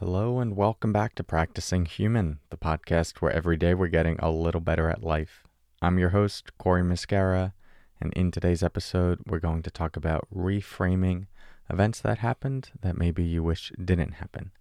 Hello, 0.00 0.38
and 0.38 0.54
welcome 0.54 0.92
back 0.92 1.16
to 1.16 1.24
Practicing 1.24 1.84
Human, 1.84 2.38
the 2.50 2.56
podcast 2.56 3.16
where 3.16 3.32
every 3.32 3.56
day 3.56 3.74
we're 3.74 3.88
getting 3.88 4.16
a 4.20 4.30
little 4.30 4.60
better 4.60 4.88
at 4.88 5.02
life. 5.02 5.42
I'm 5.82 5.98
your 5.98 6.10
host, 6.10 6.56
Corey 6.56 6.84
Muscara, 6.84 7.52
and 8.00 8.12
in 8.12 8.30
today's 8.30 8.62
episode, 8.62 9.18
we're 9.26 9.40
going 9.40 9.60
to 9.62 9.72
talk 9.72 9.96
about 9.96 10.28
reframing 10.32 11.26
events 11.68 12.00
that 12.02 12.18
happened 12.18 12.70
that 12.80 12.96
maybe 12.96 13.24
you 13.24 13.42
wish 13.42 13.72
didn't 13.84 14.12
happen. 14.12 14.52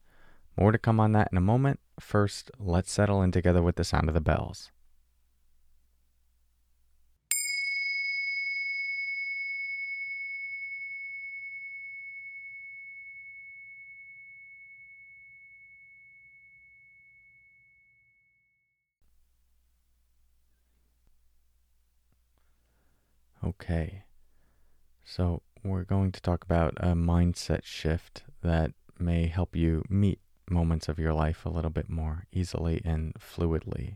More 0.58 0.72
to 0.72 0.80
come 0.80 1.00
on 1.00 1.12
that 1.12 1.30
in 1.32 1.38
a 1.38 1.42
moment. 1.42 1.82
First, 2.00 2.50
let's 2.58 2.92
settle 2.92 3.22
in 3.22 3.32
together 3.32 3.62
with 3.62 3.76
the 3.76 3.84
sound 3.84 4.08
of 4.08 4.16
the 4.16 4.22
bells. 4.22 4.72
Okay. 23.48 24.04
So, 25.06 25.42
we're 25.64 25.86
going 25.86 26.12
to 26.12 26.22
talk 26.22 26.44
about 26.44 26.74
a 26.78 26.88
mindset 26.88 27.64
shift 27.64 28.24
that 28.42 28.72
may 29.00 29.28
help 29.28 29.56
you 29.56 29.86
meet 29.90 30.20
moments 30.50 30.90
of 30.90 31.00
your 31.00 31.14
life 31.14 31.46
a 31.46 31.50
little 31.50 31.72
bit 31.72 31.90
more 31.90 32.26
easily 32.34 32.82
and 32.84 33.14
fluidly. 33.16 33.96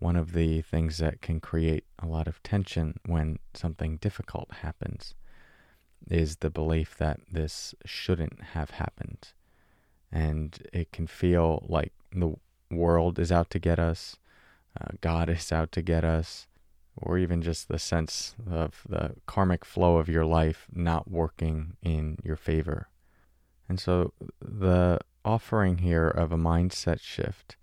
One 0.00 0.16
of 0.16 0.32
the 0.32 0.60
things 0.60 0.98
that 0.98 1.22
can 1.22 1.38
create 1.38 1.84
a 2.00 2.06
lot 2.06 2.26
of 2.26 2.42
tension 2.42 2.98
when 3.06 3.38
something 3.54 3.98
difficult 3.98 4.48
happens 4.54 5.14
is 6.10 6.36
the 6.36 6.50
belief 6.50 6.96
that 6.98 7.20
this 7.30 7.76
shouldn't 7.84 8.42
have 8.54 8.70
happened. 8.70 9.28
And 10.10 10.58
it 10.72 10.90
can 10.90 11.06
feel 11.06 11.64
like 11.68 11.92
the 12.10 12.34
world 12.72 13.20
is 13.20 13.30
out 13.30 13.50
to 13.50 13.60
get 13.60 13.78
us, 13.78 14.16
uh, 14.80 14.96
God 15.00 15.30
is 15.30 15.52
out 15.52 15.70
to 15.72 15.82
get 15.82 16.04
us, 16.04 16.48
or 16.96 17.18
even 17.18 17.42
just 17.42 17.68
the 17.68 17.78
sense 17.78 18.34
of 18.50 18.82
the 18.88 19.14
karmic 19.26 19.64
flow 19.64 19.96
of 19.96 20.08
your 20.08 20.24
life 20.24 20.66
not 20.72 21.10
working 21.10 21.76
in 21.82 22.18
your 22.22 22.36
favor. 22.36 22.88
And 23.68 23.80
so 23.80 24.12
the 24.40 24.98
offering 25.24 25.78
here 25.78 26.08
of 26.08 26.32
a 26.32 26.36
mindset 26.36 27.00
shift 27.00 27.56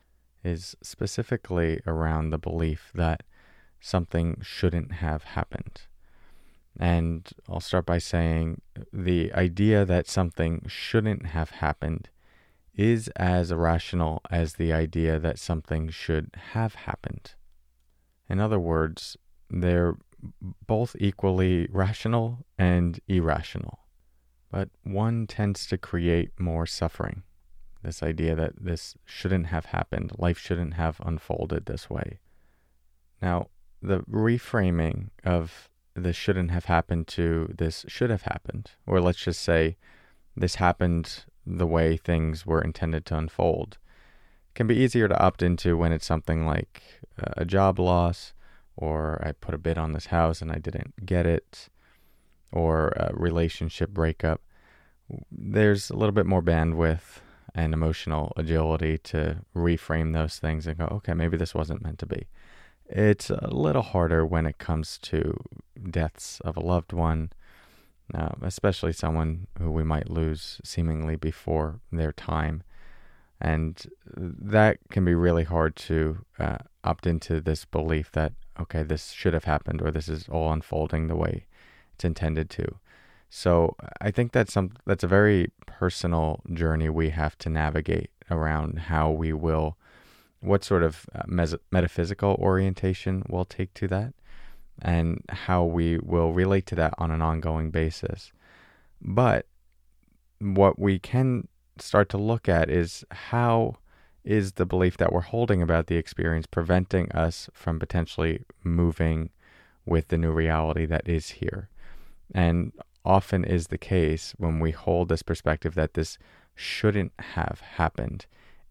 is 0.44 0.76
specifically 0.82 1.82
around 1.86 2.30
the 2.30 2.38
belief 2.38 2.92
that 2.96 3.24
something 3.80 4.38
shouldn't 4.42 4.94
have 4.94 5.24
happened. 5.24 5.82
And 6.80 7.30
I'll 7.50 7.60
start 7.60 7.86
by 7.86 7.98
saying 7.98 8.62
the 8.94 9.34
idea 9.34 9.86
that 9.86 10.08
something 10.08 10.64
shouldn't 10.68 11.28
have 11.28 11.50
happened 11.52 12.10
is 12.74 13.10
as 13.18 13.52
irrational 13.52 14.22
as 14.32 14.54
the 14.54 14.72
idea 14.72 15.20
that 15.20 15.38
something 15.38 15.90
should 15.90 16.32
have 16.54 16.76
happened. 16.76 17.34
In 18.30 18.40
other 18.40 18.60
words, 18.60 19.18
they're 19.50 19.96
both 20.68 20.96
equally 21.00 21.68
rational 21.72 22.46
and 22.58 23.00
irrational. 23.08 23.80
But 24.52 24.70
one 24.84 25.28
tends 25.28 25.66
to 25.68 25.78
create 25.78 26.40
more 26.40 26.66
suffering. 26.66 27.24
This 27.84 28.04
idea 28.04 28.36
that 28.36 28.54
this 28.60 28.96
shouldn't 29.06 29.48
have 29.48 29.66
happened, 29.66 30.12
life 30.18 30.38
shouldn't 30.38 30.74
have 30.74 31.00
unfolded 31.04 31.66
this 31.66 31.90
way. 31.90 32.20
Now, 33.22 33.48
the 33.82 34.00
reframing 34.02 35.10
of 35.24 35.70
this 35.94 36.16
shouldn't 36.16 36.52
have 36.52 36.66
happened 36.66 37.08
to 37.08 37.54
this 37.58 37.86
should 37.88 38.10
have 38.10 38.24
happened, 38.24 38.72
or 38.86 39.00
let's 39.00 39.20
just 39.20 39.42
say 39.42 39.78
this 40.36 40.56
happened 40.56 41.26
the 41.46 41.68
way 41.68 41.98
things 41.98 42.46
were 42.46 42.62
intended 42.62 43.06
to 43.08 43.18
unfold, 43.18 43.78
can 44.56 44.68
be 44.68 44.76
easier 44.76 45.08
to 45.08 45.20
opt 45.20 45.42
into 45.42 45.78
when 45.78 45.92
it's 45.92 46.06
something 46.06 46.46
like 46.46 46.82
a 47.18 47.46
job 47.46 47.80
loss, 47.80 48.34
or 48.76 49.22
I 49.26 49.34
put 49.34 49.56
a 49.56 49.58
bid 49.58 49.78
on 49.78 49.94
this 49.94 50.08
house 50.08 50.42
and 50.42 50.52
I 50.52 50.58
didn't 50.58 51.06
get 51.06 51.26
it, 51.26 51.70
or 52.52 52.90
a 52.90 53.12
relationship 53.14 53.90
breakup. 53.90 54.42
There's 55.32 55.90
a 55.90 55.96
little 55.96 56.14
bit 56.14 56.26
more 56.26 56.42
bandwidth 56.42 57.20
and 57.56 57.74
emotional 57.74 58.32
agility 58.38 58.98
to 58.98 59.38
reframe 59.56 60.14
those 60.14 60.38
things 60.38 60.68
and 60.68 60.78
go, 60.78 60.86
okay, 60.86 61.14
maybe 61.14 61.36
this 61.36 61.56
wasn't 61.56 61.82
meant 61.82 62.00
to 62.00 62.06
be. 62.06 62.28
It's 62.86 63.30
a 63.30 63.50
little 63.52 63.82
harder 63.82 64.26
when 64.26 64.46
it 64.46 64.58
comes 64.58 64.98
to 65.00 65.36
deaths 65.90 66.40
of 66.46 66.58
a 66.58 66.62
loved 66.62 66.94
one, 66.94 67.32
uh, 68.14 68.30
especially 68.42 68.94
someone 68.94 69.48
who 69.60 69.72
we 69.72 69.84
might 69.84 70.10
lose 70.10 70.60
seemingly 70.64 71.16
before 71.16 71.82
their 71.92 72.12
time. 72.12 72.64
And 73.42 73.82
that 74.06 74.78
can 74.92 75.06
be 75.06 75.16
really 75.16 75.46
hard 75.46 75.76
to 75.78 76.26
uh, 76.38 76.58
opt 76.84 77.08
into 77.08 77.40
this 77.40 77.66
belief 77.66 78.12
that, 78.12 78.34
okay, 78.60 78.84
this 78.84 79.12
should 79.12 79.34
have 79.34 79.46
happened 79.46 79.82
or 79.82 79.92
this 79.92 80.10
is 80.10 80.28
all 80.28 80.52
unfolding 80.52 81.08
the 81.08 81.16
way 81.16 81.46
it's 81.94 82.04
intended 82.04 82.50
to. 82.52 82.76
So 83.30 83.76
I 84.02 84.12
think 84.12 84.32
that's 84.32 84.52
some 84.52 84.72
that's 84.86 85.04
a 85.04 85.08
very 85.08 85.52
personal 85.68 86.42
journey 86.54 86.90
we 86.90 87.12
have 87.12 87.38
to 87.40 87.50
navigate 87.50 88.10
around 88.32 88.80
how 88.80 89.12
we 89.12 89.34
will, 89.34 89.78
what 90.40 90.64
sort 90.64 90.84
of 90.84 91.06
uh, 91.14 91.24
mes- 91.28 91.56
metaphysical 91.72 92.36
orientation 92.40 93.24
we'll 93.30 93.46
take 93.46 93.74
to 93.76 93.88
that, 93.88 94.14
and 94.82 95.24
how 95.30 95.64
we 95.64 95.98
will 96.00 96.34
relate 96.34 96.66
to 96.68 96.76
that 96.76 96.94
on 96.98 97.12
an 97.12 97.22
ongoing 97.22 97.70
basis. 97.70 98.32
But 99.02 99.46
what 100.40 100.80
we 100.80 101.00
can 101.00 101.48
start 101.82 102.10
to 102.10 102.18
look 102.18 102.50
at 102.50 102.70
is 102.70 103.06
how 103.12 103.76
is 104.24 104.54
the 104.54 104.66
belief 104.66 104.98
that 104.98 105.12
we're 105.12 105.22
holding 105.22 105.62
about 105.62 105.88
the 105.88 105.96
experience 105.96 106.46
preventing 106.46 107.12
us 107.14 107.50
from 107.54 107.80
potentially 107.80 108.44
moving 108.64 109.30
with 109.86 110.10
the 110.10 110.18
new 110.18 110.32
reality 110.32 110.86
that 110.86 111.08
is 111.08 111.30
here. 111.30 111.70
And 112.34 112.74
often 113.04 113.44
is 113.44 113.68
the 113.68 113.78
case 113.78 114.34
when 114.38 114.60
we 114.60 114.72
hold 114.72 115.10
this 115.10 115.24
perspective 115.24 115.74
that 115.76 115.94
this 115.94 116.18
shouldn't 116.54 117.14
have 117.20 117.62
happened. 117.78 118.26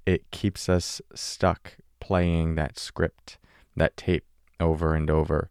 It 0.07 0.31
keeps 0.31 0.69
us 0.69 1.01
stuck 1.15 1.77
playing 2.01 2.55
that 2.55 2.79
script, 2.79 3.39
that 3.77 3.97
tape 3.97 4.25
over 4.61 4.95
and 4.95 5.11
over. 5.11 5.51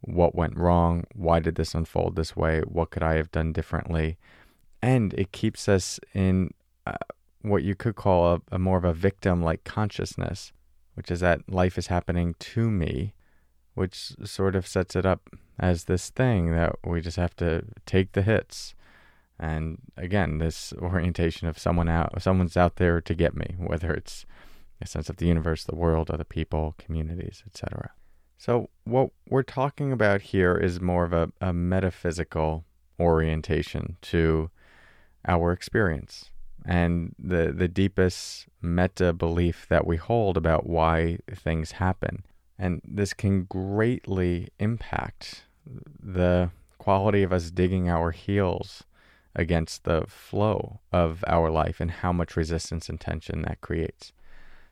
What 0.00 0.34
went 0.34 0.56
wrong? 0.56 1.04
Why 1.14 1.40
did 1.40 1.54
this 1.54 1.74
unfold 1.74 2.16
this 2.16 2.36
way? 2.36 2.60
What 2.60 2.90
could 2.90 3.02
I 3.02 3.14
have 3.14 3.30
done 3.30 3.52
differently? 3.52 4.18
And 4.82 5.14
it 5.14 5.32
keeps 5.32 5.68
us 5.68 5.98
in 6.14 6.50
uh, 6.86 6.96
what 7.42 7.62
you 7.62 7.74
could 7.74 7.96
call 7.96 8.34
a, 8.34 8.40
a 8.52 8.58
more 8.58 8.78
of 8.78 8.84
a 8.84 8.92
victim 8.92 9.42
like 9.42 9.64
consciousness, 9.64 10.52
which 10.94 11.10
is 11.10 11.20
that 11.20 11.48
life 11.48 11.78
is 11.78 11.88
happening 11.88 12.34
to 12.38 12.70
me, 12.70 13.14
which 13.74 14.12
sort 14.24 14.56
of 14.56 14.66
sets 14.66 14.96
it 14.96 15.06
up 15.06 15.28
as 15.58 15.84
this 15.84 16.10
thing 16.10 16.52
that 16.52 16.74
we 16.84 17.00
just 17.00 17.16
have 17.16 17.36
to 17.36 17.62
take 17.84 18.12
the 18.12 18.22
hits. 18.22 18.74
And 19.38 19.78
again, 19.96 20.38
this 20.38 20.72
orientation 20.80 21.46
of 21.48 21.58
someone 21.58 21.88
out, 21.88 22.20
someone's 22.22 22.56
out 22.56 22.76
there 22.76 23.00
to 23.00 23.14
get 23.14 23.36
me, 23.36 23.54
whether 23.58 23.92
it's 23.92 24.26
a 24.80 24.86
sense 24.86 25.08
of 25.08 25.16
the 25.16 25.26
universe, 25.26 25.64
the 25.64 25.76
world, 25.76 26.10
other 26.10 26.24
people, 26.24 26.74
communities, 26.78 27.42
etc. 27.46 27.90
So, 28.38 28.68
what 28.84 29.10
we're 29.28 29.42
talking 29.42 29.92
about 29.92 30.20
here 30.20 30.54
is 30.56 30.80
more 30.80 31.04
of 31.04 31.12
a, 31.14 31.32
a 31.40 31.54
metaphysical 31.54 32.64
orientation 33.00 33.96
to 34.02 34.50
our 35.26 35.52
experience 35.52 36.30
and 36.66 37.14
the, 37.18 37.52
the 37.56 37.68
deepest 37.68 38.46
meta 38.60 39.12
belief 39.12 39.66
that 39.68 39.86
we 39.86 39.96
hold 39.96 40.36
about 40.36 40.66
why 40.66 41.18
things 41.32 41.72
happen. 41.72 42.24
And 42.58 42.80
this 42.84 43.14
can 43.14 43.44
greatly 43.44 44.48
impact 44.58 45.44
the 46.02 46.50
quality 46.78 47.22
of 47.22 47.32
us 47.32 47.50
digging 47.50 47.88
our 47.88 48.10
heels 48.10 48.84
against 49.34 49.84
the 49.84 50.04
flow 50.08 50.80
of 50.92 51.22
our 51.26 51.50
life 51.50 51.80
and 51.80 51.90
how 51.90 52.12
much 52.12 52.36
resistance 52.36 52.88
and 52.88 53.00
tension 53.00 53.42
that 53.42 53.60
creates. 53.60 54.12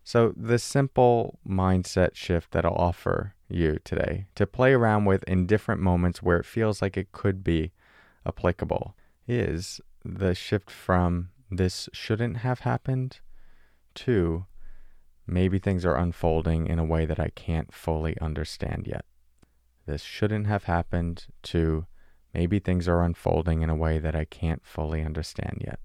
So, 0.02 0.34
the 0.36 0.58
simple 0.58 1.38
mindset 1.48 2.14
shift 2.14 2.52
that 2.52 2.64
I'll 2.64 2.72
offer 2.72 3.34
you 3.48 3.78
today 3.84 4.26
to 4.34 4.46
play 4.46 4.72
around 4.72 5.04
with 5.04 5.22
in 5.24 5.46
different 5.46 5.80
moments 5.80 6.22
where 6.22 6.38
it 6.38 6.44
feels 6.44 6.82
like 6.82 6.96
it 6.96 7.12
could 7.12 7.42
be 7.44 7.72
applicable 8.26 8.94
is 9.26 9.80
the 10.04 10.34
shift 10.34 10.70
from 10.70 11.30
this 11.50 11.88
shouldn't 11.92 12.38
have 12.38 12.60
happened 12.60 13.20
to 13.94 14.46
maybe 15.26 15.58
things 15.58 15.84
are 15.84 15.96
unfolding 15.96 16.66
in 16.66 16.78
a 16.78 16.84
way 16.84 17.06
that 17.06 17.20
I 17.20 17.30
can't 17.30 17.72
fully 17.72 18.18
understand 18.20 18.86
yet 18.86 19.04
this 19.86 20.02
shouldn't 20.02 20.46
have 20.46 20.64
happened 20.64 21.26
to 21.42 21.86
maybe 22.32 22.58
things 22.58 22.88
are 22.88 23.02
unfolding 23.02 23.62
in 23.62 23.70
a 23.70 23.76
way 23.76 23.98
that 23.98 24.14
I 24.14 24.24
can't 24.24 24.64
fully 24.64 25.02
understand 25.02 25.62
yet. 25.64 25.78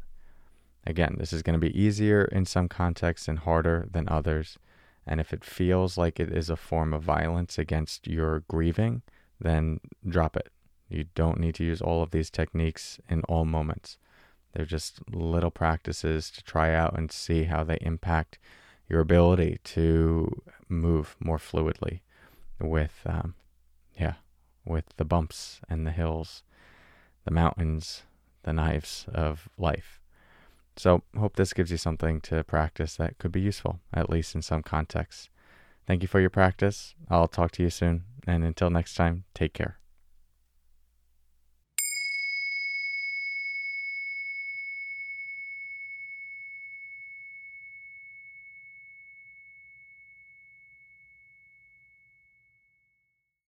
Again, 0.85 1.15
this 1.19 1.33
is 1.33 1.43
going 1.43 1.59
to 1.59 1.65
be 1.65 1.79
easier 1.79 2.23
in 2.25 2.45
some 2.45 2.67
contexts 2.67 3.27
and 3.27 3.39
harder 3.39 3.87
than 3.91 4.07
others. 4.09 4.57
And 5.05 5.19
if 5.19 5.33
it 5.33 5.43
feels 5.43 5.97
like 5.97 6.19
it 6.19 6.31
is 6.31 6.49
a 6.49 6.55
form 6.55 6.93
of 6.93 7.03
violence 7.03 7.57
against 7.57 8.07
your 8.07 8.43
grieving, 8.47 9.01
then 9.39 9.79
drop 10.07 10.37
it. 10.37 10.49
You 10.87 11.05
don't 11.13 11.39
need 11.39 11.55
to 11.55 11.65
use 11.65 11.81
all 11.81 12.01
of 12.01 12.11
these 12.11 12.29
techniques 12.29 12.99
in 13.09 13.21
all 13.23 13.45
moments. 13.45 13.97
They're 14.53 14.65
just 14.65 14.99
little 15.11 15.51
practices 15.51 16.31
to 16.31 16.43
try 16.43 16.73
out 16.73 16.97
and 16.97 17.11
see 17.11 17.43
how 17.43 17.63
they 17.63 17.77
impact 17.81 18.39
your 18.87 18.99
ability 18.99 19.59
to 19.63 20.41
move 20.67 21.15
more 21.19 21.37
fluidly 21.37 22.01
with, 22.59 23.01
um, 23.05 23.35
yeah, 23.97 24.15
with 24.65 24.85
the 24.97 25.05
bumps 25.05 25.61
and 25.69 25.85
the 25.85 25.91
hills, 25.91 26.43
the 27.25 27.31
mountains, 27.31 28.03
the 28.43 28.53
knives 28.53 29.05
of 29.13 29.49
life. 29.57 29.99
So, 30.75 31.03
hope 31.17 31.35
this 31.35 31.53
gives 31.53 31.71
you 31.71 31.77
something 31.77 32.21
to 32.21 32.43
practice 32.43 32.95
that 32.95 33.17
could 33.17 33.31
be 33.31 33.41
useful, 33.41 33.79
at 33.93 34.09
least 34.09 34.33
in 34.33 34.41
some 34.41 34.63
contexts. 34.63 35.29
Thank 35.85 36.01
you 36.01 36.07
for 36.07 36.19
your 36.19 36.29
practice. 36.29 36.95
I'll 37.09 37.27
talk 37.27 37.51
to 37.53 37.63
you 37.63 37.69
soon. 37.69 38.05
And 38.25 38.43
until 38.43 38.69
next 38.69 38.93
time, 38.93 39.25
take 39.33 39.53
care. 39.53 39.78